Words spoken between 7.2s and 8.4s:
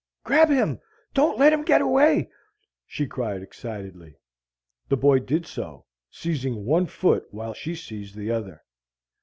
while she seized the